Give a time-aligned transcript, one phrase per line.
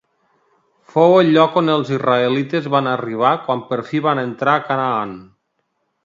[0.93, 5.13] Fou el lloc on els israelites van arribar quan per fi van entrar a Canaan.